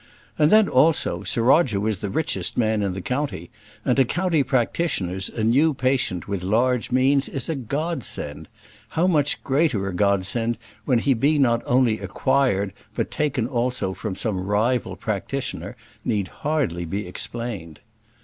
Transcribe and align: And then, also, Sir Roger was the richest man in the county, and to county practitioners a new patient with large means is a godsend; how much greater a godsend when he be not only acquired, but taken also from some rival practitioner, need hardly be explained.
And 0.35 0.49
then, 0.51 0.67
also, 0.67 1.21
Sir 1.21 1.43
Roger 1.43 1.79
was 1.79 1.99
the 1.99 2.09
richest 2.09 2.57
man 2.57 2.81
in 2.81 2.93
the 2.95 3.03
county, 3.03 3.51
and 3.85 3.95
to 3.97 4.03
county 4.03 4.41
practitioners 4.41 5.29
a 5.29 5.43
new 5.43 5.75
patient 5.75 6.27
with 6.27 6.41
large 6.41 6.89
means 6.89 7.29
is 7.29 7.47
a 7.49 7.53
godsend; 7.53 8.47
how 8.97 9.05
much 9.05 9.43
greater 9.43 9.87
a 9.87 9.93
godsend 9.93 10.57
when 10.85 10.97
he 10.97 11.13
be 11.13 11.37
not 11.37 11.61
only 11.67 11.99
acquired, 11.99 12.73
but 12.95 13.11
taken 13.11 13.45
also 13.47 13.93
from 13.93 14.15
some 14.15 14.41
rival 14.41 14.95
practitioner, 14.95 15.77
need 16.03 16.29
hardly 16.29 16.83
be 16.83 17.05
explained. 17.05 17.79